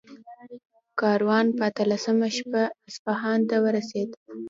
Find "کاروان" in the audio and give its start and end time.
0.99-1.45